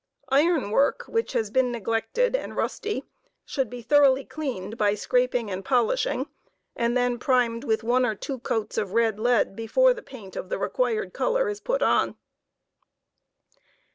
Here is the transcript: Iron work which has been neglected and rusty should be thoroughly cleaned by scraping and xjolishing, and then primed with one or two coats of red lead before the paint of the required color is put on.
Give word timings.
Iron 0.29 0.71
work 0.71 1.03
which 1.07 1.33
has 1.33 1.51
been 1.51 1.71
neglected 1.71 2.35
and 2.35 2.55
rusty 2.57 3.03
should 3.45 3.69
be 3.69 3.83
thoroughly 3.83 4.25
cleaned 4.25 4.75
by 4.75 4.95
scraping 4.95 5.51
and 5.51 5.63
xjolishing, 5.63 6.25
and 6.75 6.97
then 6.97 7.19
primed 7.19 7.63
with 7.63 7.83
one 7.83 8.03
or 8.03 8.15
two 8.15 8.39
coats 8.39 8.79
of 8.79 8.93
red 8.93 9.19
lead 9.19 9.55
before 9.55 9.93
the 9.93 10.01
paint 10.01 10.35
of 10.35 10.49
the 10.49 10.57
required 10.57 11.13
color 11.13 11.47
is 11.49 11.59
put 11.59 11.83
on. 11.83 12.15